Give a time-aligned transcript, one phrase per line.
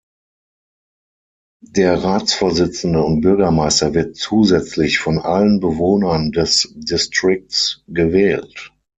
[1.75, 8.73] Der Ratsvorsitzende und Bürgermeister wird zusätzlich von allen Bewohnern des Districts gewählt.